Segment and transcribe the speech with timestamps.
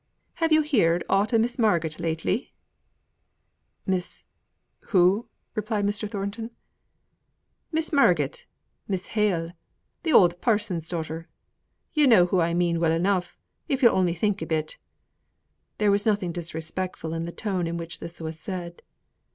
[0.41, 2.55] "Have yo' heerd aught of Miss Marget lately?"
[3.85, 4.25] "Miss
[4.87, 6.09] who?" replied Mr.
[6.09, 6.49] Thornton.
[7.71, 8.47] "Miss Marget
[8.87, 9.51] Miss Hale
[10.03, 11.29] th' oud parson's daughter
[11.93, 13.37] yo' known who I mean well enough
[13.67, 14.79] if yo'll only think a bit"
[15.77, 18.81] (there was nothing disrespectful in the tone in which this was said).